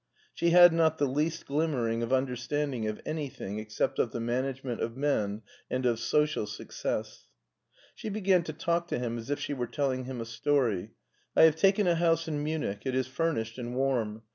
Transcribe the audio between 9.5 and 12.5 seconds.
were telling him a story." I have taken a house in